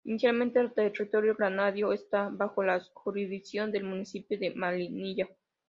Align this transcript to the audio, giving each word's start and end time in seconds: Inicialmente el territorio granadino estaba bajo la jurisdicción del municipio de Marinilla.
Inicialmente 0.03 0.59
el 0.59 0.73
territorio 0.73 1.35
granadino 1.35 1.93
estaba 1.93 2.31
bajo 2.31 2.63
la 2.63 2.81
jurisdicción 2.91 3.71
del 3.71 3.83
municipio 3.83 4.35
de 4.39 4.49
Marinilla. 4.49 5.27